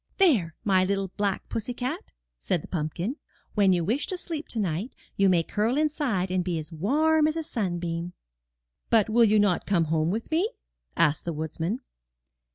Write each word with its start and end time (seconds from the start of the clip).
*There, 0.17 0.55
my 0.63 0.83
little 0.83 1.09
black 1.09 1.47
pussy 1.47 1.75
cat,'' 1.75 2.11
said 2.39 2.63
the 2.63 2.67
pump 2.67 2.95
kin, 2.95 3.17
'Vhen 3.55 3.71
you 3.71 3.85
wish 3.85 4.07
to 4.07 4.17
sleep 4.17 4.47
to 4.47 4.57
night, 4.57 4.95
you 5.15 5.29
may 5.29 5.43
curl 5.43 5.77
inside 5.77 6.31
and 6.31 6.43
be 6.43 6.57
as 6.57 6.71
warm 6.71 7.27
as 7.27 7.35
a 7.35 7.43
sunbeam." 7.43 8.13
'*But 8.89 9.11
will 9.11 9.25
you 9.25 9.37
not 9.37 9.67
come 9.67 9.85
home 9.93 10.09
with 10.09 10.31
me?'' 10.31 10.49
asked 10.97 11.23
the 11.25 11.33
woodsman. 11.33 11.81